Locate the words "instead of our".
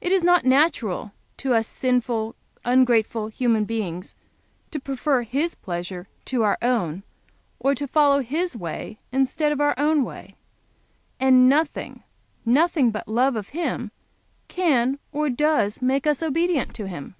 9.12-9.74